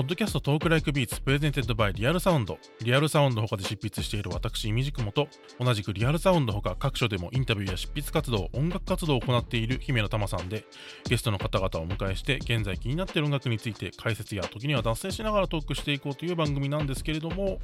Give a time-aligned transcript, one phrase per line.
[0.00, 2.56] Podcast Talk Like Beats presented by Real Sound。
[2.80, 5.28] リアルサウンド他で執筆している私、 imdkm と、
[5.58, 10.64] 同じくリアルサウンド他各所でもインタビューや執筆活動、音楽活動を行っている姫乃たまさんで、
[11.06, 17.58] ゲストの方々をお迎えして、現在気になっている音楽について解説や時には脱線しながらトークしていこうという番組なんですけれども、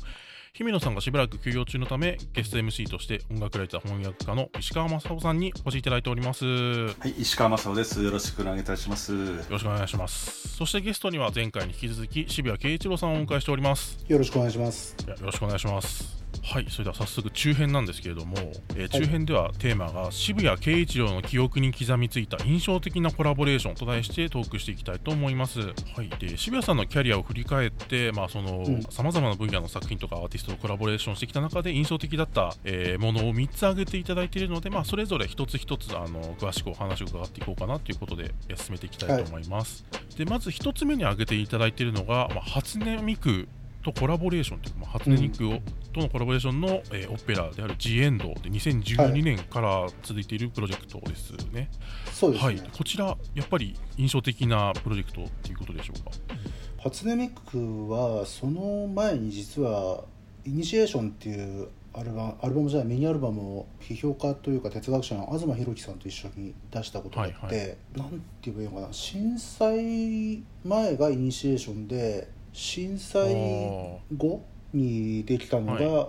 [0.57, 6.47] 姫乃さんがしばらく休養中のため、ゲスト MC として音楽ライター翻訳家の石川正夫さんにお越しいただいております。
[6.47, 8.03] よはい、石川正夫です。
[8.03, 9.13] よろしくお願いいたします。
[9.51, 10.49] ろしくお願いします。
[10.57, 14.03] そしてゲストには前回に引き続き渋谷慶一郎さんをお迎えしております。
[14.09, 14.97] よろしくお願いします。
[15.07, 16.17] よろしくお願いします。
[16.43, 18.37] はい、それでは早速中編なんですけれども、
[18.77, 25.61] えー中編ではテーマが渋谷慶一郎の記憶に刻みついた印象的なコラボレーションと題してトークしていきたいと思います。
[25.61, 39.85] はい、で渋谷さんのキャリアを振り返って、まあそのうんさまざまな分野の作品とかアーティストとコラボレーションしてきた中で印象的だった、えーものを3つ挙げていただいているので、まあそれぞれ一つ一つあの詳しくお話を伺っていこうかなということでえー進めていきたいと思います。
[40.17, 43.49] でまず一つ目に挙げていただいているのが、まあ、初音ミク
[43.83, 45.61] とコラボレーションというか、まあ、初音ミクを、
[45.93, 51.69] とのコラボレーションの、えーオペラである「THE END で2012年から続いているプロジェクトですね。
[52.39, 56.11] はい、こちらやっぱり印象的なプロジェクトっていうことでしょうか？
[56.83, 60.05] 初音ミクはその前に実は
[60.47, 73.35] イニシエーションっていうアルバムアルバムじゃないミニアルバムを批評家というか哲学者の東浩紀さんと一緒に出したことがあって、はいなんて言えばいいのかな震災前がイニシエーションで震災
[74.17, 74.43] 後
[74.73, 76.09] にできたのはが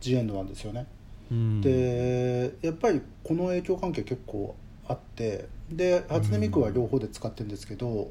[0.00, 0.86] ジエンドなんですよね。
[1.30, 1.60] うん。
[1.60, 4.56] でやっぱりこの影響関係結構
[4.88, 8.10] あってで初音ミクは両方で使ってるんですけど、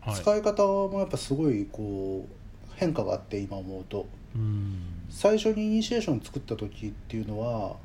[0.00, 0.14] はい。
[0.16, 2.37] 使い方もやっぱすごいこう
[2.78, 4.06] 変化があって今思うと。
[4.34, 4.78] うん。
[5.10, 7.76] 最初にイニシエーション作った時っていうのは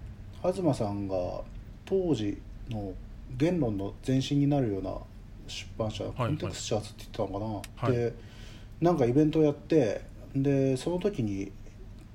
[0.52, 1.16] 東さんが
[1.85, 2.38] 当時
[2.69, 2.94] の
[3.38, 4.94] 言論の前身になるような
[5.47, 7.97] 出版社、いコンテクスチャーズって言ってたのかな、はい。
[7.97, 8.13] で
[8.81, 10.01] なんかイベントをやって
[10.35, 11.51] でその時に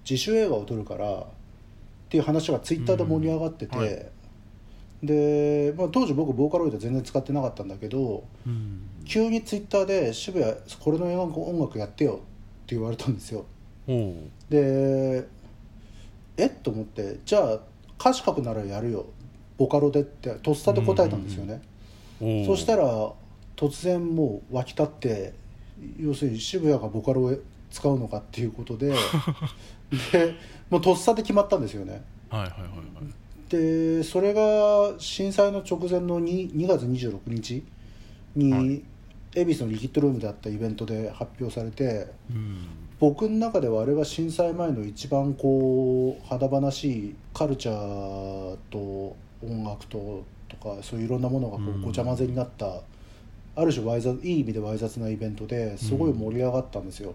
[0.08, 1.24] 自主映画を撮るからっ
[2.08, 4.06] ていう話がツイッターで盛り上がってて、うんはい。
[5.02, 8.88] で、まあ、当時僕ボーカロイド全然使ってなかったんだけどうん。
[9.04, 12.20] 急にツイッターで「渋谷これの映画音楽やってよ」
[12.68, 13.46] って言われたんですよ。
[14.50, 15.26] で
[16.36, 16.46] え？
[16.46, 17.60] っと思ってじゃあ
[17.98, 19.06] 歌詞書くならやるよ。
[19.56, 21.62] ボカロでってとっさで答えたんですよね、
[22.46, 22.84] そしたら
[23.56, 25.32] 突然もう湧き立って
[25.98, 27.34] 要するに渋谷がボカロを
[27.70, 28.92] 使うのかっていうことで
[30.12, 30.34] で
[30.68, 32.02] もうとっさで決まったんですよね。
[32.28, 33.48] はいはいはいはい。
[33.48, 37.64] でそれが震災の直前の 2, 2月26日
[38.36, 38.82] に、はい
[39.34, 42.66] 恵比寿のリキッドルームであったイベントで発表されてうん。
[43.00, 51.82] 僕の中ではあれが震災前の一番こう華々しいカルチャーと音楽ととかそういういろんなものがこうん。
[51.82, 52.80] うごちゃ混ぜになった、
[53.54, 57.14] ある種わい雑いい意味でわい雑なイベントですごい盛り上がったんですよ、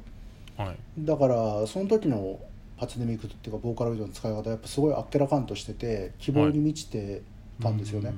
[0.55, 0.77] はい。
[0.99, 2.39] だからその時の
[2.77, 7.21] 初音ミクっていうかボーカロイドの使い方はやっぱすごいあっけらかんとしてて希望に満ちて
[7.61, 8.13] たんですよね、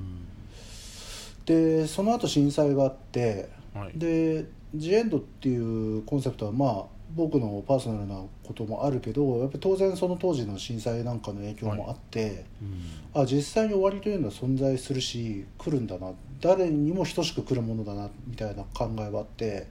[1.44, 3.92] でその後震災があってうんはい。
[3.98, 19.66] で「ジエンド」っていうコンセプトはまあ僕のパーソナルなこともあるけどやっぱり当然その当時の震災なんかの影響もあって、うんあ実際に終わりというのは存在するし来るんだな誰にも等しく来るものだなみたいな考えはあって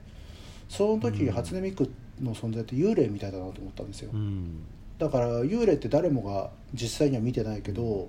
[0.68, 1.32] その時うん。
[1.32, 1.88] 初音ミク
[2.20, 4.10] の存在って幽霊みたいだなと思ったんですよ。
[4.12, 4.64] うん。
[4.98, 8.08] だから幽霊って誰もが実際には見てないけど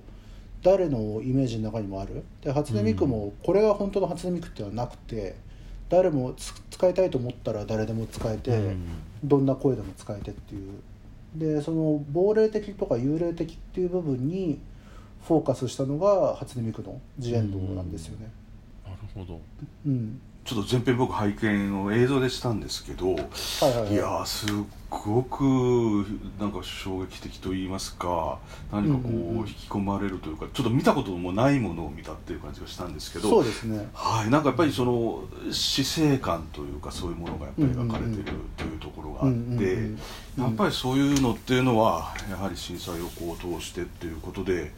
[0.62, 2.24] 誰のイメージの中にもある。
[2.42, 5.36] で初音ミクもこれが本当の初音ミクってはなくて
[5.88, 8.86] 誰もつ使いたいと思ったら誰でも使えて、うん。
[9.24, 10.72] どんな声でも使えてっていう。
[11.34, 14.58] でその亡霊的とか幽霊的っていう部分に
[15.26, 18.30] フォーカスしたのが初音ミクのジエンドなんですよね。
[18.86, 19.40] なるほど。
[19.86, 23.92] うん、ちょっと前編僕拝見を映像でしたんですけど、はいはいはい。
[23.92, 24.48] いやーすっ
[24.90, 25.42] ごく
[26.40, 28.38] なんか衝撃的と言いますか
[28.72, 29.48] 何かこううんうんうん。
[29.48, 33.88] 引き込まれるというかちょっと見たこともないものを見たっていう感じがしたんですけどそうですね。
[33.92, 39.64] はい、なんかやっぱりその死生観というかそういうものがやっぱり描かれているというところがあって、うんうんう
[39.96, 39.98] ん
[40.38, 44.72] やっぱりそういうのっていうのはやはり震災をこう通してっていうことで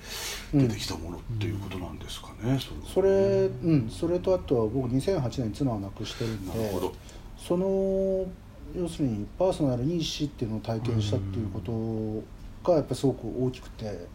[0.54, 0.68] うん。
[0.68, 2.58] 出てきたものっていうことなんですかね。
[2.94, 6.94] それうんそれとあとは僕2008年に妻を亡くしてるんでなるほど。
[7.36, 8.26] その
[8.74, 14.06] 要するにパーソナルに死っていうのを体験したっていうことがやっぱりすごく大きくて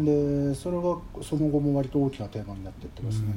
[0.00, 0.82] でそれが
[1.22, 3.34] その後も割と大きなテーマになっていってますね。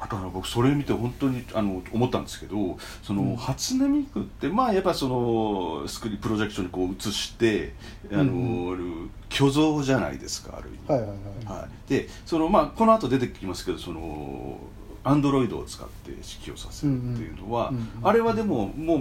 [0.00, 3.36] あと僕それ見て本当にあの思ったんですけどその、うん。
[3.36, 7.74] 初音ミクってまあやっぱそのスクリプロジェクションにこう映して
[8.12, 10.92] あの、うん虚像じゃないですかある意味。
[10.92, 11.58] はいはいはい。
[11.60, 14.58] はい、でそのまあこの後出てきますけどその
[15.04, 17.72] アンドロイドを使って指揮をさせるっていうのは、
[18.02, 18.98] あれはでももう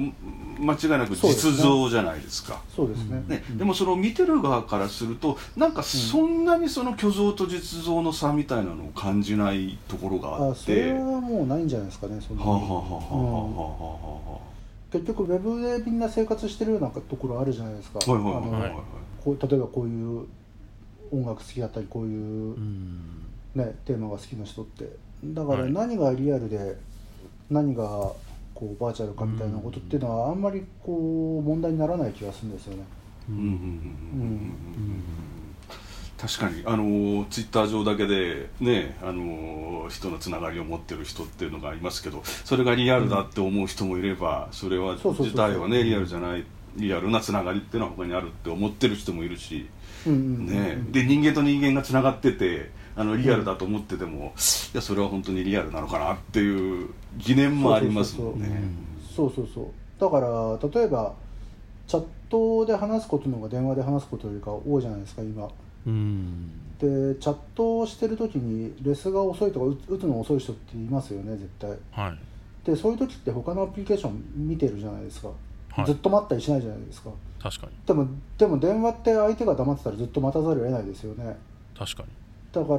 [0.62, 2.62] 間違いなく実像じゃないですか。
[2.76, 3.24] そうですね。
[3.28, 3.44] ね。
[3.50, 3.58] うん。
[3.58, 10.94] でもその見てる側からするとなんかそんなにその虚像と実像の差みたいなのを感じないところがああそれって。
[10.94, 13.16] はもうないんじゃないですかねそんなにはあはあはあはあはあ。
[13.16, 14.34] うん。
[14.34, 14.40] は
[14.92, 18.00] 結局ウェブでみんな生活してるようなところあるじゃないですか。
[18.06, 18.72] あはいはいはいはい
[19.28, 20.26] 例えばこういう
[21.12, 24.90] 音楽好きだったりこういうう、んね、テーマが好きな人って
[25.24, 26.78] だからはい何がリアルで
[27.50, 27.84] 何が
[28.54, 32.84] こうバーチャルかみたいなことっていうのはあんまりこう問題にならない気がするんですよね。
[33.30, 35.04] うんうんうんうんうんうん
[36.18, 46.44] 確かにあのツイッター上だけでねあの人のつながりを持ってる人っていうのがありますけどそれがリアルだって思う人もいればそれは自体はねリアルじゃない
[46.76, 49.70] リアルなつながりっていうのは他にあるって思ってる人もいるし、
[50.06, 54.34] ね、で人間と人間がつながっててあのリアルだと思ってても、
[54.74, 58.60] いやそれは本当にリアルなのかなっていう疑念もありますもんね。
[59.16, 59.66] そうそうそう
[60.00, 61.14] だから例えば
[61.86, 65.48] チャットで話すことの方が電話で話すことよりか多いじゃないですか今。
[65.86, 66.52] うん。
[66.80, 71.70] でチャットをしてる時にレスが遅いとか打打つの遅い人っていますよね絶対。
[71.92, 72.20] はい。
[72.66, 75.30] でそういう時って他のアプリケーション見てるじゃないですか、
[75.70, 75.86] はい。
[75.86, 77.12] ずっと待ったりしないじゃないですか。
[77.40, 77.74] 確かに。
[77.86, 78.08] でも
[78.40, 81.38] でも電話って相手が黙ってたらずっと待たざるを得ないですよね。
[81.78, 82.10] 確かに
[82.52, 82.78] だから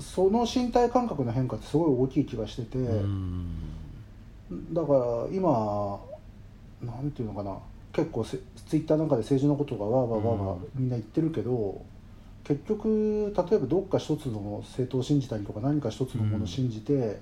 [0.00, 3.48] その身体感覚の変化ってすごい大きい気がしてて、うん。
[4.72, 4.98] だから
[5.32, 5.98] 今
[6.82, 7.56] なんていうのかな
[7.92, 11.80] 結構せツイッターなんかで政治のことがわーわーわーわーみんな言ってるけど、
[12.44, 17.16] 結局例えばどっか一つの政党を信じたりとか何か一つのものを信じて、っ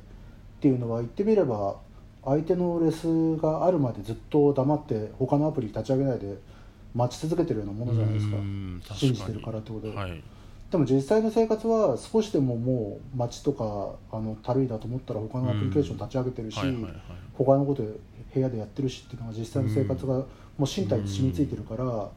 [0.61, 1.76] ていうのは言ってみれば
[2.25, 6.37] 相手のレスがあるまでずっと黙って他のアプリ立ち上げないで
[6.94, 8.37] 待ち続けてるようなものじゃないですか。
[8.96, 10.23] 信じてるからってことで、はい
[10.74, 16.92] でも実際の生活は少しでももう街とかあのたるいだと思ったら他のアプリケーション立ち上げてるし、はいはいはい。
[17.32, 20.26] 他のこと部屋でやってるしっていうのが実際の生活がも
[20.58, 22.08] う身体に染みついてるから、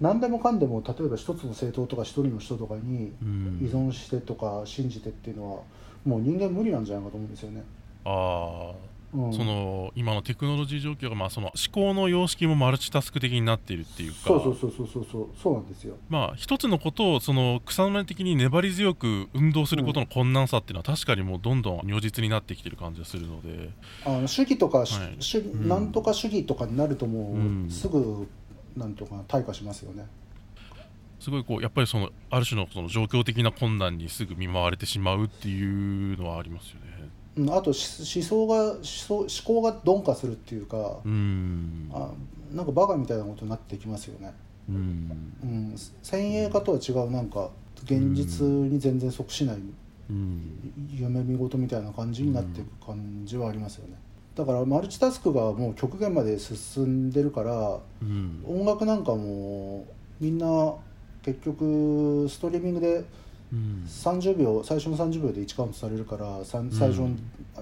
[0.00, 3.60] 何でもかんでも例えば一つの政党とか一人の人とかにうん。
[3.62, 5.60] 依存してとか信じてっていうのは
[6.04, 7.62] もう人間無理なんじゃないかと思うんですよね。
[8.04, 14.18] ああうん、その今のテクノロジー状況が、まあ、その思考の様式もマルチタスク的になっているっていうか。
[14.24, 15.28] そうそうそうそうそうそう。
[15.40, 15.96] そうなんですよ。
[16.08, 23.70] まあ一つのことをその草の根的に粘り強く運動することの困難さっていうのは確かにもうどんどん如実になってきてる感じがするので。
[24.04, 25.16] あの主義とか、しはい。
[25.20, 25.68] 主義うん。
[25.68, 27.70] なんとか主義とかになるともう、うん。
[27.70, 28.26] すぐ
[28.76, 30.06] なんとか退化しますよね。
[31.20, 37.08] すごいこうやっぱりそのある種のその状況的な困難にすぐ見舞われてしまうっていうのはありますよね。
[37.36, 41.90] うん、あとし思想が思想思考が鈍化するっていうか、うん。
[41.92, 42.10] あ
[42.52, 44.32] なんかバカみたいなことになってきますよね。
[44.68, 45.32] うん。
[45.42, 47.50] うん、先鋭化とは違うなんか
[47.82, 49.56] 現実に全然即しない
[50.10, 50.72] うん。
[50.90, 53.94] 夢見事みたいな感じになっていく感じはありますよね。
[54.36, 58.44] だからマルチタスクがもう極限まで進んでるからうん。
[58.46, 59.86] 音楽なんかも
[60.20, 60.74] みんな
[61.22, 63.04] 結局ストリーミングで
[63.52, 67.10] うん30秒最初の30秒で1カウントされるから最初の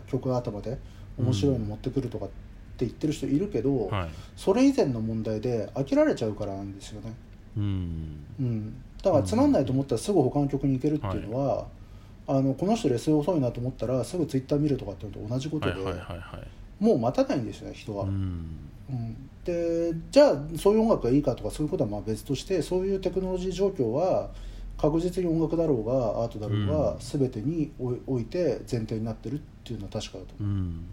[0.06, 0.78] 曲頭で
[1.18, 4.08] 面白いの持ってくるとかって言ってる人いるけど、はい。
[4.36, 7.14] それ以前の問題で飽きられちゃうからなんですよね。
[7.56, 8.24] うん。
[8.40, 11.66] うん、だからつまんないと思ったらすぐ他の曲に行けるっていうのは、
[12.26, 16.84] あのこの人レス遅いなと思ったらすぐツイッター見るとかっていうのと同じことで、はいはいはいはい。
[16.84, 19.28] もう待たないんですよね人は、ううんん。
[19.44, 24.30] でじゃあそういう音楽がいいかとかそういうことはまあ別としてそういうテクノロジー状況は
[24.82, 26.98] 確実に音楽だろうがアートだろうが、うん。
[26.98, 30.52] 全てにおいて前提になってるっていうのは確かだと思う。
[30.52, 30.84] ん。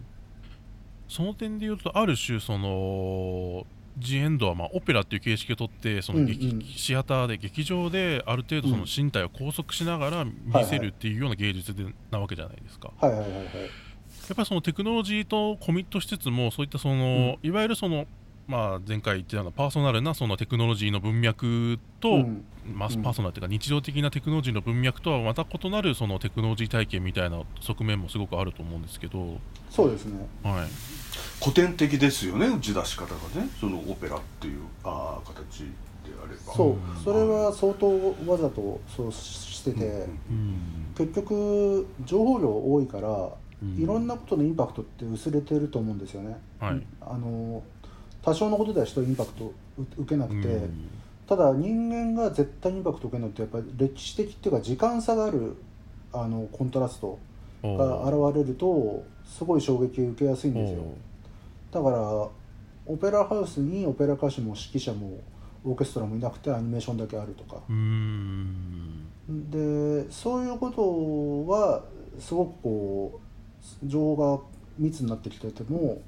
[1.08, 3.66] その点で言うとある種その
[3.98, 6.62] ジエンドはまあオペラっていう形式をとってその劇、うんうん。
[6.62, 10.32] シアターで劇場である程度その身体を拘束しながら見
[10.64, 12.92] せるっていうような芸術でなわけじゃないですか。
[13.02, 13.42] うはいはいはいはい。
[13.42, 18.06] やっぱりそのテクノロジーとコミットしつつもそういったその、いわゆるその
[18.50, 22.44] まあ前回言ってたようなパーソナルなそのテクノロジーの文脈と、うん。
[22.74, 23.02] まあ、うん。
[23.02, 29.38] パーソナルというか日常的なテクノロジーの文脈とはまた異なるそのテクノロジー体験みたいな側面もすごくあると思うんですけど、
[29.70, 30.26] そうですね。
[30.42, 30.68] はい、
[31.40, 32.48] 古典的ですよね。
[32.48, 33.48] 打ち出し方がね。
[33.60, 35.66] そのオペラっていうあー形で
[36.22, 36.52] あれば。
[36.52, 36.68] そう。
[36.70, 37.04] うん。
[37.04, 37.86] それは相当
[38.26, 39.90] わざとそうしてて、うん。
[39.90, 40.08] うん。
[40.96, 43.08] 結局情報量多いから、
[43.62, 43.82] うん。
[43.82, 46.82] いろんなことのインパクトって薄れてると思うんですよね、はい。
[47.00, 47.62] あの
[48.22, 50.88] 多少のことでは人インパクトう受けなくて、うん。
[51.26, 55.56] ただ人間が絶対にインパクト受けるのってやっぱり歴史的っていうか時間差がある
[56.12, 57.18] あのコントラスト
[57.62, 60.82] おがー現れるとすごい衝撃を受けやすいんですよ。
[61.70, 61.98] だから
[62.86, 65.20] オペラハウスにオペラ歌手も指揮者も
[65.64, 67.62] オーケストラもいなくてアニメーションだけあるとか。
[69.28, 71.84] でそういうことは
[72.18, 73.20] すごくこ
[73.84, 74.42] う情報が
[74.78, 76.00] 密になってきてても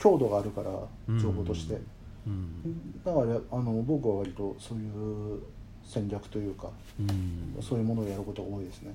[0.00, 0.70] 強度があるから
[1.08, 1.18] うん。
[1.18, 1.78] 情報として、
[2.26, 3.02] うん。
[3.04, 5.40] だからあの僕は割とそういう
[5.84, 7.62] 戦略というかうん。
[7.62, 8.94] そういうものをやることが多いですね。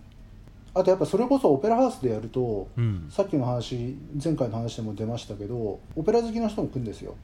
[0.74, 3.07] あとやっぱそれこそオペラハウスでやるとうん。
[3.09, 7.15] さっきの話前回の話でも出ましたけどオペラ好きな人も来るんですよ。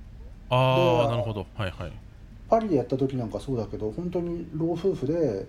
[0.49, 1.45] ああでなるほど。
[1.55, 1.91] はいはい。
[2.49, 5.47] パリでやった時なんかそうだけど本当に老夫婦で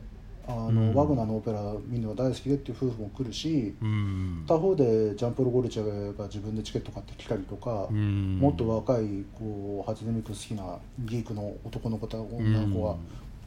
[0.49, 4.45] あの、うんワグナーのオペラ見るのが大好きでっていう夫婦も来るしうん。
[4.47, 8.39] 他方でジャンポール・ゴルチェが自分でチケット買ってきたりとか、うん。
[8.39, 12.97] もっと若いこう初音ミク好きなギークの男の子と女の子が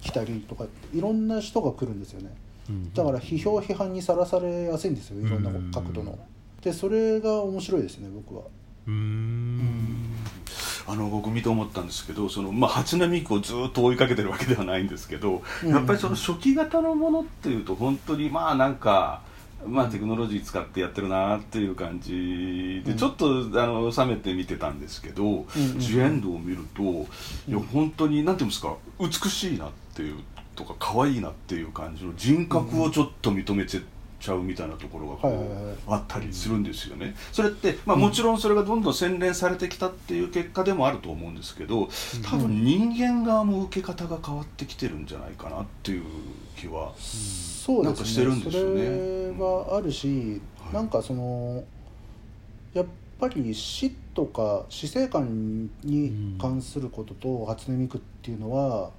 [0.02, 2.36] 来たりとかいろんな人が来るんですよね。
[2.70, 2.94] うん。
[2.94, 6.18] だから批評批判にさらされやすいんですよいろんな角度の。
[6.62, 8.44] でそれが面白いですね僕は。
[8.88, 10.25] うーん
[10.88, 15.70] あの僕見て思ったんですけどその、まあ、初音ミクをずっと追いかけてるわけではないんですけど、うん。
[15.70, 19.22] やっぱりその初期型のものっていうと本当にまあなんか。
[19.66, 22.98] まあ、テクノロジー使ってやってるなっていう感じで、うん。
[22.98, 25.40] ちょっとあの冷めて見てたんですけど、うんう
[25.78, 25.80] ん。
[25.80, 30.20] ジエンドを見ると、いや本当になんていうんですか美しいなっていう
[30.56, 33.82] とか可愛いなっていう感じの人格をちょっと認めちゃ
[34.34, 37.16] うみたいなところがこあったりするんですよね。
[37.32, 41.90] それって、まあ、もちろんそれがどんどん洗練されてきたっていう結果でもあると思うんですけど
[42.24, 46.04] 多分人間側も受け方が変わってきてるんじゃないかなっていう
[46.58, 46.94] 気は。
[46.98, 48.86] そうなんかしてるんですよね。
[48.86, 50.08] それはあるし、
[50.60, 51.64] はいなんかその
[52.74, 52.86] やっ
[53.20, 58.92] ぱり死とか死生観に関することと初音ミクっていうのは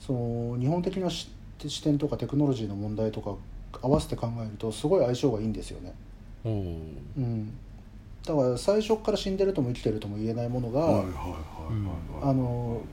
[0.00, 1.30] その日本的な視
[1.66, 3.34] 視点とかテクノロジーの問題とか
[3.82, 5.94] 合わせて考えるとすごい相性がいいんですよね。
[6.44, 7.52] うん、
[8.24, 11.04] だから最初から死んでるとも生きてるとも言えないものが、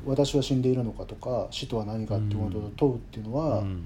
[0.05, 3.83] 私は死んでいるのかとか死とは何かっていうことを問うっていうのは、うん。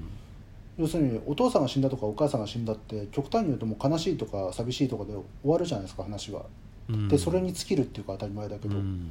[0.77, 6.46] 要するにお父さんが死んだとかお母さんが死んだって極端に言うともう悲しいとか寂しいとかで終わるじゃないですか話は。
[6.89, 7.08] うん。
[7.08, 9.10] でそれに尽きるっていうか当たり前だけど、うん。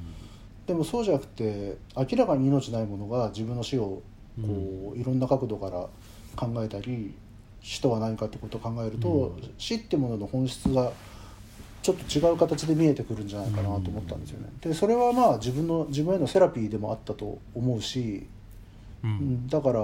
[0.66, 4.02] でもそうじゃなくて明らかに命ないものが自分の死を
[4.40, 5.88] こういろんな角度から
[6.36, 7.14] 考えたり
[7.66, 9.50] 死とは何かってことを考えると、うん。
[9.58, 10.92] 死ってものの本質が
[11.82, 14.48] ちょっと違う形で見えてくるんじゃないかなと思ったんですよね。
[14.60, 18.24] でそれはまあ自分の自分へのセラピーでもあったと思うし、
[19.02, 19.14] ううん。
[19.14, 19.80] ん、だから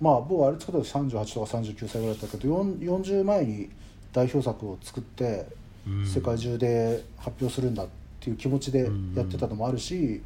[0.00, 3.68] まあ僕あれ作った時38とか39歳ぐらいだったけど4 40前に
[4.14, 5.46] 代表作を作って
[5.86, 6.06] うん。
[6.06, 7.88] 世界中で発表するんだっ
[8.20, 10.22] ていう気持ちでやってたのもあるし、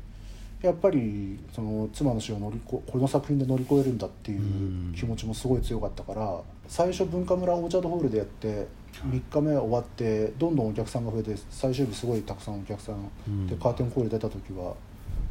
[0.62, 13.58] やっぱりその妻の死を乗りここの作品で乗り越えるんだっていう気持ちもすごい強かったから最初文化村オーチャードホールでやって3日目終わってどんどんお客さんが増えて最終日すごいたくさんお客さんでうん。
[13.58, 14.74] カーテンコール出た時は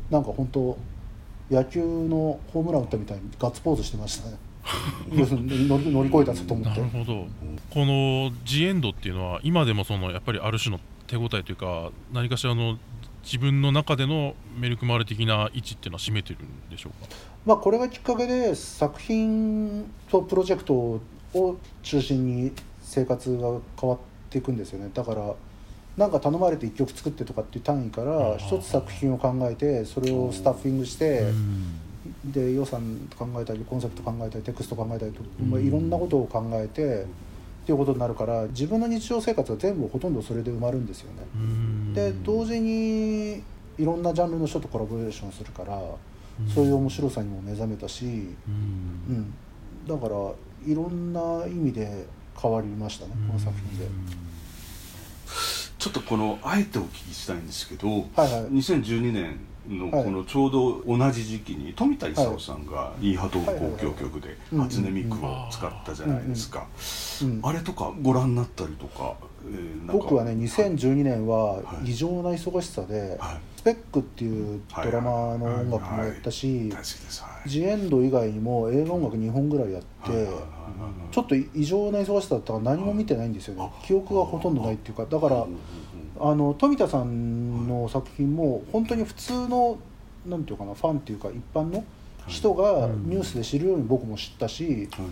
[0.09, 0.77] なんか本当
[1.51, 4.37] 野球のホームラン打ったみたいにガッツポーズしてましたね。
[5.09, 6.81] 乗り乗り越えたぞと思って。
[6.81, 7.25] なるほど。
[7.73, 12.77] このジエンドっていうのは今でもそのやっぱりある種の手応えというか何かしらの
[13.23, 17.09] 自分の中でのメルクマーレ的な位置っていうのは占めてるんでしょうか？
[17.45, 23.99] まあ、これがきっかけで作品とプロジェクトを中心に生活が変わっ
[24.29, 24.89] ていくんですよね。
[24.93, 25.33] だから
[25.97, 28.37] なんか頼まれて1曲作ってとかっていう単位かあらー。
[28.37, 31.25] 一つ作品を考えてそれをスタッフィングして
[32.23, 37.05] で予算考えたりコンセプト考えたりテクスト考えたりと、まあ、いろんなことを考えて
[37.69, 41.93] っていうことになるから自分の日常生活は全部ほとんどそれで埋まるんですよね。
[41.93, 43.43] で同時に
[43.77, 45.79] いろんなジャンルの人とコラボレーションするから
[46.51, 48.33] そういう面白さにも目覚めたし、うん。
[49.07, 49.33] うん、
[49.87, 50.15] だから
[50.65, 52.07] いろんな意味で
[52.41, 53.85] 変わりましたねこの作品で。
[55.77, 58.29] ちょっとこのあえてお聞きしたいんですけど、はいはい。
[58.45, 60.03] 2012年のはい。
[60.05, 66.65] このちょうど同じ時期に富田勲さんがイーハト交響曲ではい初音ミクを使ったじゃないですか、うん
[67.43, 69.93] あれとかご覧になったりとか、えーか。
[69.93, 71.91] 僕はね2012年ははい。
[71.91, 76.71] 異常な忙しさではい「スペック」っていうドラマの音楽もやったし
[77.45, 80.27] ジエンド以外にも映画音楽2本ぐらいやって
[81.11, 83.71] ちょっと異常な忙しさだったから何も見てないんですよね。
[83.73, 83.85] あ。
[83.85, 85.05] 記憶がほとんどないっていうか。
[85.05, 85.45] だから
[86.21, 89.77] あの富田さんの作品も本当に普通の
[90.25, 91.83] なんていうかなファンっていうか一般の
[92.27, 95.07] 人がニュースで知るように僕も知ったし、はい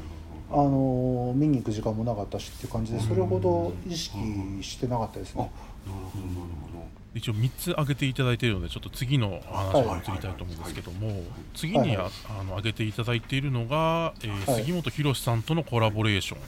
[0.50, 4.18] あの見に行く時間もなかったしっていう感じでそれほど意識
[4.62, 5.51] してなかったですあなね
[5.86, 5.92] る。
[5.92, 6.39] ほどなる
[6.74, 6.88] ほど。
[7.16, 11.24] 一応3つ挙げていただいているのでちょっと次の話に移りたいと思うんですけども
[11.56, 12.04] 次にあ
[12.44, 16.39] の挙げていただいているのが、えーはい杉本博さんとのコラボレーション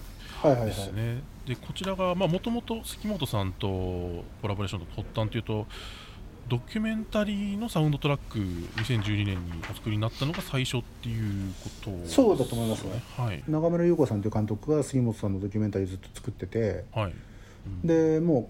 [0.49, 0.69] はいはいはい。
[0.69, 1.21] ですね。
[1.47, 5.65] でこちらがもともと杉本さんとコラボレーションの発端というと
[6.49, 12.07] ドキュメンタリーのサウンドトラック2012年にお作りになったのが最初っていうこと。
[12.07, 13.03] そうだと思いますね。
[13.15, 13.43] はい。
[13.47, 16.83] 中村優子さんという監督が杉本さんのドキュメンタリーずっと作ってて。
[16.93, 17.13] はい。
[17.83, 18.49] でも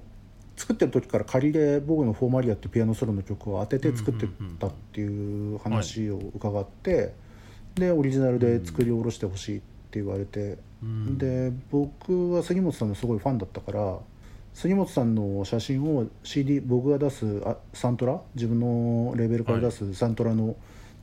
[0.55, 4.27] う作ってる時から仮で僕の「フォーマリア」ってピアノソロの曲を当てて作って
[4.59, 7.13] たっていう話を伺って、
[7.75, 11.17] でオリジナルで作り下ろしてほしいって言われて、うん。
[11.17, 13.99] で僕は杉本さんのすごいファンだったから
[14.53, 18.21] 杉本さんの写真を CD 僕が出すあサントラ？
[18.35, 20.55] 自分のレーベルから出すサントラの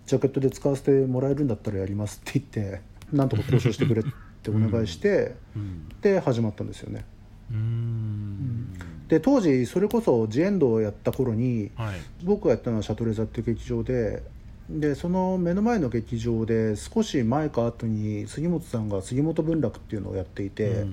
[0.07, 2.81] ジャケットで使わせてもらえるんだったらやりますって言って
[3.13, 4.05] なんとか交渉してくれっ
[4.43, 5.89] てお願いして、うん。
[6.01, 7.05] で始まったんですよね。
[7.51, 8.69] うん。
[9.09, 11.97] で当時それこそジエンドをやった頃にはい。
[12.25, 14.23] 僕がやったのはシャトレーザっていう劇場で
[14.69, 20.87] でその目の前の劇場で少し前か後に杉本さんが杉本文楽っていうのをやっていて、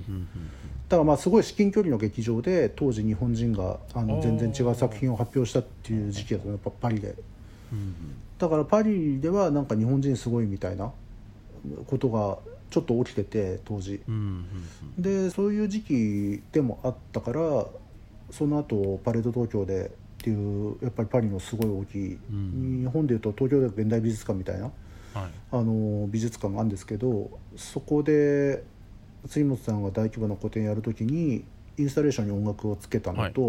[0.94, 7.16] だからまあすごい至近距離の劇場で当時日本人があの全然違う作品を発表したっていう時期だったのやっぱパリで。
[7.72, 7.94] うん。
[8.38, 10.92] だからパリではなんか日本人すごいみたいな
[11.88, 12.38] ことが
[12.70, 14.00] ちょっと起きてて当時。
[14.06, 14.46] うんうん
[14.98, 15.02] うん。
[15.02, 17.66] でそういう時期でもあったから
[18.30, 22.82] その後パレード東京でっていうやっぱりパリのすごい大きい、うん。
[22.84, 24.72] 日本でいうと東京で現代美術館みたいなはい。
[25.50, 28.62] あの美術館があるんですけどそこで
[29.26, 31.44] 杉本さんが大規模な個展やるときに
[31.76, 33.42] インスタレーションに音楽をつけたのと、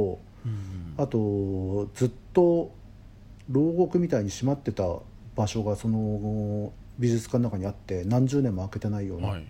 [0.46, 2.72] うんあとずっと
[3.50, 4.84] 牢獄みたいに閉まってた
[5.36, 9.46] 場所がその美術館の中にあって何十年も開けてないような、はい。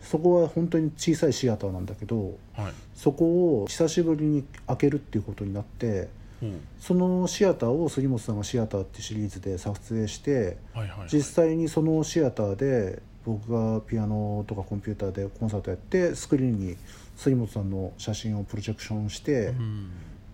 [0.00, 2.72] そこは本当に小さいシアターなんだけどはい。
[2.94, 6.08] そこを久しぶりに開けるっていうことになって
[6.40, 6.50] ほう。
[6.78, 11.08] そのシアターを杉本さんがシアターってシリーズで撮影してはいはいはい。
[11.10, 16.76] 実際にそのシアターで僕がピアノとかコンピューターでコンサートやってスクリーンに
[17.16, 19.90] 杉本さんの写真をプロジェクションしてう、ん。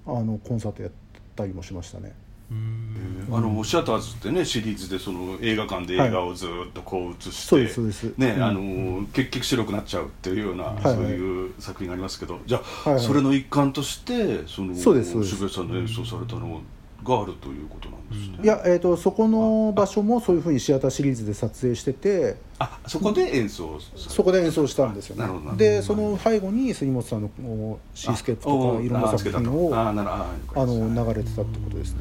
[0.06, 0.92] あのコンサートやっ
[1.34, 2.14] たりもしましたね。
[2.50, 3.28] うん。
[3.32, 8.14] あのシアターズってねシリーズでその映画館で映画をずっとこう映して、そうですそうです。
[8.16, 8.42] ね、うん。
[8.44, 13.04] あの結局白くなっちゃうっていうような、はいそういう作品がありますけどじゃあ、はいはい。
[13.04, 16.62] それの一環としてその渋谷さんの演奏されたの
[17.04, 25.23] があるということなんですね、いや、えー、とそこの場所もそういうふうにシアターシリーズで撮影しててあそこで演奏そこで演奏したんですよね。
[25.23, 25.65] なるほどなるほど。
[25.65, 32.00] でその背後に杉本さんのシースケープとかいろんな作品をあの流れてたってことですね。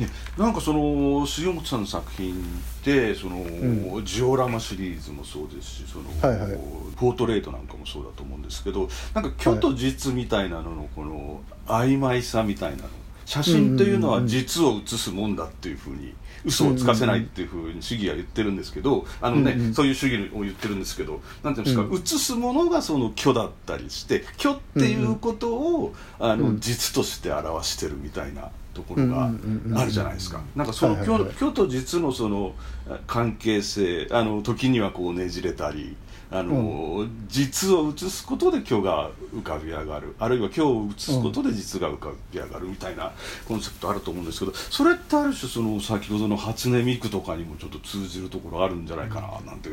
[0.00, 2.36] ね、なんかその杉本さんの作品っ
[2.82, 4.04] てその、ん。
[4.04, 6.60] ジオラマシリーズもそうですしその、はいはい。
[6.96, 12.88] ポートレートなんかもそうだと思うんですけどなんか虚と実みたいなののこの曖昧さみたいなの
[13.30, 16.12] 写真というのは実を写すもんだっていうふうに
[16.44, 19.74] 嘘をつかせないっていうふうに主義は言ってるんですけどあのね、うんうん。
[19.74, 21.96] そういう主義を言ってるんですけどなんていうんですか、うん。
[21.98, 26.60] 写すものがその虚だったりして虚っていうことを、あのうん。
[26.60, 29.30] 実として表してるみたいなところが
[29.76, 30.40] あるじゃないですか。
[30.56, 31.30] なんかそのはいはいはい。
[31.30, 32.54] 虚虚と実のその
[32.88, 35.96] あ関係性あの時にはこうねじれたり
[36.32, 40.14] あの、実を写すことで虚が浮かび上がる。
[40.18, 43.12] あるいは虚を写すことで実が浮かび上がるみたいな
[43.46, 49.70] コンセプトあると思うんですけどそれってある種その先ほどの初音ミクとかにもちょっと通じるところあるんじゃないかななんて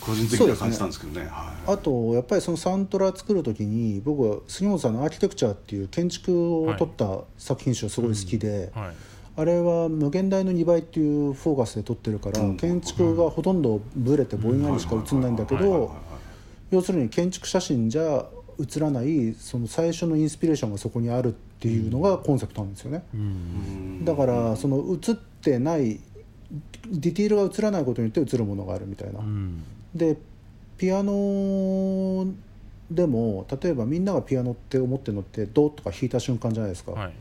[0.00, 1.26] 個人的には感じたんですけどね。
[1.26, 1.72] はい。
[1.72, 8.94] あとやっぱりそのサントラ作る時に僕は杉本さんの「アーキテクチャー」っていう建築を撮った作品集がすごい好きで、はい
[9.34, 12.56] あれは無限大の2倍っていうフォーカスで撮ってるから、うん。
[12.56, 15.94] 建築がほとんどブレてぼんやりしか映んないんだけど
[16.70, 18.26] 要するに建築写真じゃ
[18.58, 23.02] 映らないその最初のインスピレーションがそこにあるっていうのがコンセプトなんですよね。
[24.04, 25.98] だからその映ってない
[26.90, 29.20] ディティールが映らないことによって映るものがあるみたいな。
[29.20, 29.64] うん。
[29.94, 30.18] で
[30.76, 32.26] ピアノ
[32.90, 37.12] でも例えばみんながピアノって思ってるのってドとか弾いた瞬間じゃないですか、はい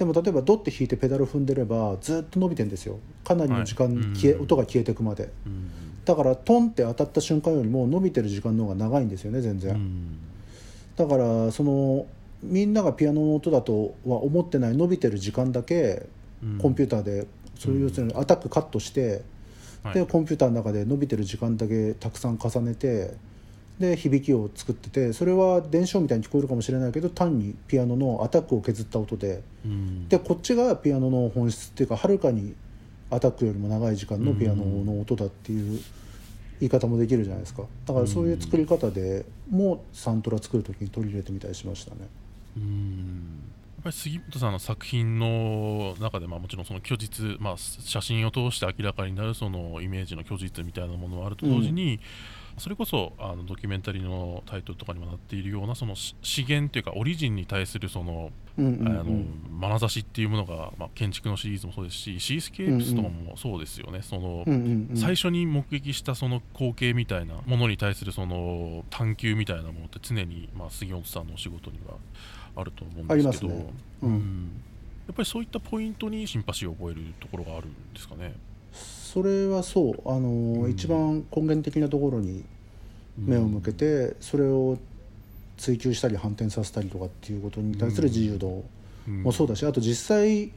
[0.00, 2.98] でも例えばドって弾いてペダル踏んでればずっと伸びてんですよ。
[3.22, 4.04] かなりの時間、はい。
[4.16, 5.30] 消えうん音が消えていくまで。
[5.44, 5.70] うん。
[6.06, 10.18] だからトンって当たった瞬間よりも伸びてる時間の方が長いんですよね全然、うん。
[10.96, 12.06] だからその
[12.42, 16.06] みんながピアノの音だとは思ってない伸びてる時間だけ
[16.42, 16.56] うん。
[16.56, 17.26] コンピューターで
[17.58, 19.20] そういう要するにアタックカットして、
[19.82, 19.94] はい。
[19.96, 23.12] でコンピューターの中で伸びてる時間だけたくさん重ねて
[23.80, 29.42] で響きを作っててそれは伝承みたいに聞こえるかもしれないけど単にピアノのアタックを削った音で。
[29.64, 30.08] うん。
[30.08, 32.54] でこっちがピアノの本質っていうかはるかに
[33.10, 35.80] アタックよりも長い時間のピアノの音だっていう
[36.60, 37.62] 言い方もできるじゃないですか。
[37.86, 42.08] だからそういう作り方でもサントラ作る時に取り入れてみたりしましたね。
[42.58, 43.50] うん。
[43.80, 52.00] ぱり杉本さんの作品の中で、まあ、もちろんその虚実、まあ、写真を通して明らかになるそのイメージの虚実みたいなものがあると同時に、
[52.60, 58.88] それこそあのドキュメンタリーのタイトルとかにもなっているようなその資源というかオリジンに対するその、うんうんうん。
[58.88, 64.02] あの眼差しっていうものが、まあ、建築のシリーズもそうですしシースケープスとかもそうですよね。
[64.02, 64.96] そのうんうんうん。
[64.96, 71.94] 最初に目撃したその光景みたいなものに対するその探求みたいなものって常に、まあ、杉本さんのお仕事には
[72.56, 73.66] あると思うんですけどね。
[74.02, 74.50] うん。
[75.06, 78.34] やっぱりそういったポイントにシンパシーを覚えるところがあるんですかね。
[79.12, 80.28] それはそうあの、
[80.62, 80.70] うん。
[80.70, 82.44] 一番根源的なところに
[83.18, 84.78] 目を向けて、それを
[85.56, 88.62] 追求したり反転させたりとかっていうことに対する自由度
[89.08, 90.52] もそうだし、あと実際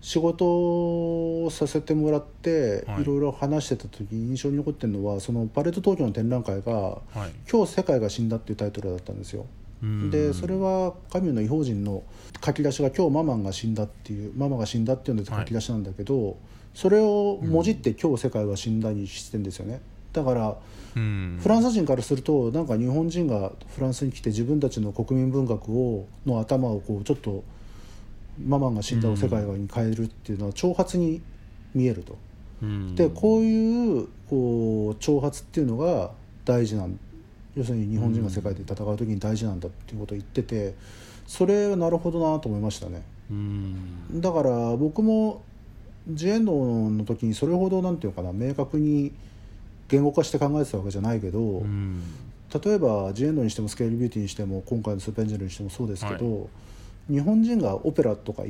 [0.00, 3.02] 仕事をさせてもらって、はい。
[3.02, 7.02] い、ろいろ話してた時に印象に残ってるのはそのパレード東京の展覧会がはい
[7.50, 9.44] 「今日世界が死んだ」っていうタイトルだったんですよ。
[9.82, 10.10] うん。
[10.10, 12.02] でそれはカミュの異邦人の
[12.44, 16.36] 書き出しが「今日ママンが死んだ」っていうママが死んだっていうので書き出しなんだけど、
[16.74, 19.80] それをもじって「今日世界は死んだ」にしてんですよね。
[20.12, 20.56] だから
[20.96, 21.38] うん。
[21.40, 27.44] フランス人からするとなんか日本人がフランスに来て自分たちの国民文学をの頭をこうちょっと
[28.44, 31.20] ママンが死んだを世界に変えるっていうのは挑発に
[31.74, 32.16] 見えると。
[32.62, 32.94] うん。
[32.94, 36.12] でこういうこう挑発っていうのが
[36.44, 36.98] 大事なん
[37.56, 40.74] 要するに日本人が世界で戦う時に大事なんだっていうことを言ってて
[41.26, 43.02] それはなるほどなと思いましたね。
[43.30, 44.20] うん。
[44.20, 45.42] だから僕も
[46.08, 49.12] ジエンドの時にそれほどなんていうのかな明確に
[49.88, 52.02] 言語化して考えてたわけじゃないけど、うん。
[52.64, 56.48] 例えばジエンドにしてもスケールビューティーにしても今回のスーペンジェルにしてもそうですけど、
[57.10, 58.44] 日本人がオペラとか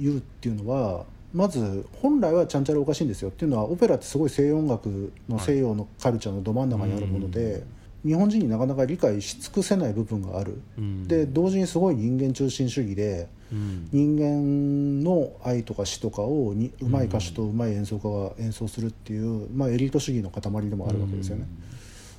[0.00, 7.62] 言うっていうのはまず本来はちゃんちゃらおかしいんですよっていうのはオペラってすごい西洋音楽のはい西洋のカルチャーのど真ん中にあるもので、
[8.04, 10.60] 日本人になかなか理解し尽くせない部分がある。
[10.78, 21.46] うんで同時にすごい人間中心主義でうん人間の愛とか死とかをにうまい歌手とうまい演奏家が演奏するっていう、まあ、エリート主義の塊でもあるわけですよね。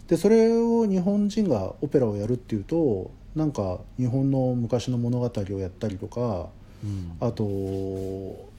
[0.07, 6.49] でそれを日本人がオペラをやるっていうとなんか日本の昔の物語をやったりとか
[6.83, 7.43] うんあと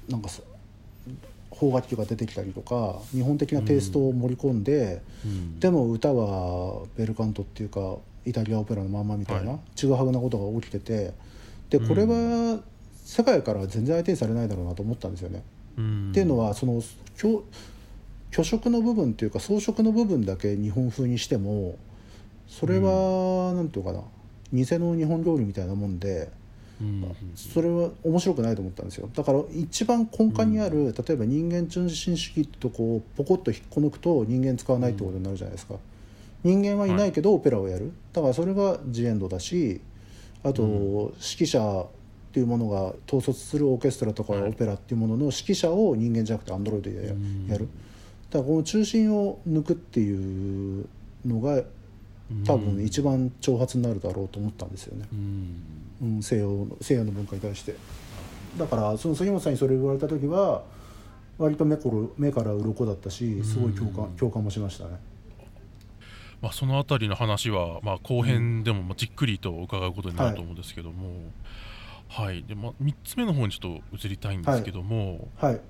[0.09, 0.43] なんかさ
[1.59, 5.61] 邦楽器が出てきたりとか日本的なテイストを盛り込んで、うん。
[5.61, 9.61] でも歌はベルカントっていうかイタリアオペラのまんまみたいな、はい。
[9.75, 11.15] ちぐはぐなことが起きてて
[11.71, 12.61] でこれは
[13.05, 15.43] 世界からは全然相手にされないだろうなと思ったんですよね。
[15.79, 16.11] うん。
[16.11, 16.83] っていうのはその
[17.17, 17.39] 虚
[18.31, 21.79] 虚飾の部分っていうか装飾の部分だけ日本風にしても
[22.49, 24.01] それはなんていうかな
[24.53, 26.44] 偽の日本料理みたいなもんでうん
[27.35, 29.09] それは面白くないと思ったんですよ。
[29.15, 35.77] だから一番根幹にある、例えば人間中心主義ってとこをポコッと引っこ抜くと人間使わないってことになるじゃないですか、
[36.43, 37.93] 人間はいないけどオペラをやる。
[38.13, 39.81] だからそれがジエンドだし
[40.43, 41.87] あと、指揮者っ
[42.33, 44.51] ていうものが統率するオーケストラとかはい。
[44.51, 47.15] オペラっていうものの指揮者を人間じゃなくてアンドロイドで
[47.49, 47.69] やる。
[48.31, 50.87] だからこの中心を抜くっていう
[51.25, 51.63] のが
[52.45, 55.07] 多分一番挑発になるだろうと思ったんですよね。
[55.13, 57.77] うんうん、西洋の西洋の文化に対して。
[58.59, 60.63] だからその杉本さんにそれ言われた時は
[61.39, 65.01] 割と目ころ目から鱗だったしすごい共感,、共感もしましたね。
[66.41, 71.31] まあ、そのあたりの話は、まあ、後編でもまあじっくりと伺うことになると思うんですけども、
[72.09, 72.45] はい。
[72.45, 75.61] でまあ、3つ目の方にちょっと移りたいんですけども、はい。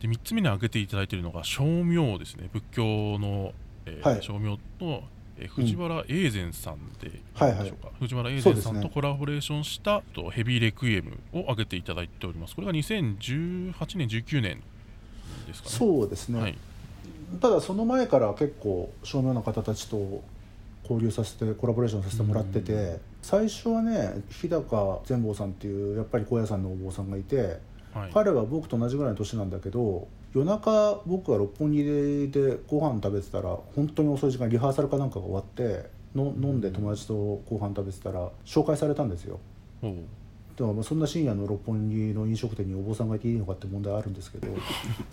[0.00, 2.48] で3つ目に挙げていただいているのが称名ですね。
[2.52, 2.84] 仏教
[3.18, 3.52] の、
[3.84, 4.22] えーはい。
[4.22, 5.02] 称名の、
[5.38, 7.64] えー藤原永善さんでいいはいはい。
[7.64, 12.54] でしょうか、藤原永善さんとコラボレーションした、とヘビーレクイエムを挙げていただいております。
[12.54, 14.62] これが2018年19年
[15.46, 15.74] ですかね。
[15.74, 16.56] そうですね、はい。
[17.40, 20.22] ただその前から結構照明の方たちと
[20.82, 27.58] 交流させてコラボレーションさせてもらってて、う最初はね日高善坊さんっていうやっぱり高野山のお坊さんがいて、
[27.94, 28.10] はい。
[28.12, 31.84] 彼は僕と同じぐらいの年なんだけど夜中僕が六本木
[32.30, 37.14] でご飯食べてたら本当に遅い時間リハーサルかなんかが終わっての飲んで友達と
[37.48, 39.40] ご飯食べてたら紹介されたんですよ。
[39.82, 39.94] おう
[40.56, 44.48] だからまあそんな深夜の六本木の飲食店にお坊さんがいていいのかって問題あるんですけど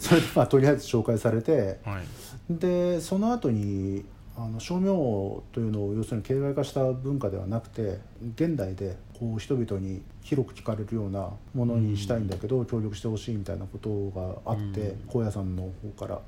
[0.00, 2.04] それでまあとりあえず紹介されてはい。
[2.50, 4.04] でその後に
[4.36, 4.88] あの称名
[5.52, 7.98] というのを要するに形骸化した文化ではなくて
[8.34, 14.10] 現代でこう人々に広く聞かれるようなものにしたいんだけど、協力してほしいみたいなこと
[14.44, 14.96] があって、うん。
[15.06, 16.20] 高野山の方から。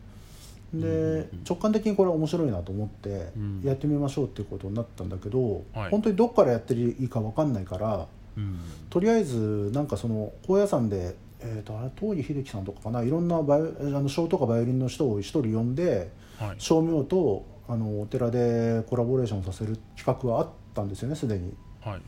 [0.72, 1.44] で、うん。
[1.48, 3.62] 直感的にこれは面白いなと思ってうん。
[3.64, 5.90] やってみましょうっていうことになったんだけど、はい。
[5.90, 8.60] 本当にどっからやっていいか分かんないからうん。
[8.88, 13.02] とりあえずなんかその高野山で、えー、とあれ東儀秀樹さんとかかな？
[13.02, 13.68] いろんなバイオあ
[14.00, 16.56] の小とかバイオリンの人を一人呼んではい。
[16.58, 21.54] 照明とあのお寺でコラボレーションさせる企画はあったんですよねすでに。
[21.80, 22.02] はい。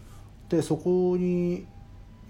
[0.49, 1.67] でそこに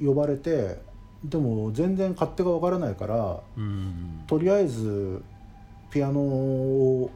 [0.02, 0.78] 呼ばれて
[1.24, 4.24] でも全然勝手がわからないからうん。
[4.26, 5.22] とりあえず
[5.90, 7.10] ピアノを